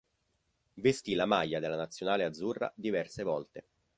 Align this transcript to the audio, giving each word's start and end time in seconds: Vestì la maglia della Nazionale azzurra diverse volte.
Vestì 0.81 1.13
la 1.13 1.27
maglia 1.27 1.59
della 1.59 1.75
Nazionale 1.75 2.23
azzurra 2.23 2.73
diverse 2.75 3.21
volte. 3.21 3.65